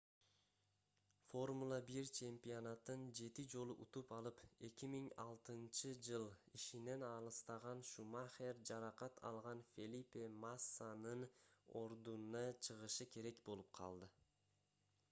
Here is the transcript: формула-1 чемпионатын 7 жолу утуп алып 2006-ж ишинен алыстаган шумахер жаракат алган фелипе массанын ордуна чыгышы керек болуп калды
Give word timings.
формула-1 1.31 2.07
чемпионатын 2.19 3.03
7 3.19 3.43
жолу 3.53 3.75
утуп 3.85 4.13
алып 4.17 4.39
2006-ж 4.69 6.17
ишинен 6.61 7.05
алыстаган 7.09 7.85
шумахер 7.91 8.63
жаракат 8.71 9.23
алган 9.33 9.63
фелипе 9.75 10.25
массанын 10.47 11.23
ордуна 11.85 12.43
чыгышы 12.69 13.11
керек 13.17 13.45
болуп 13.51 13.73
калды 13.83 14.11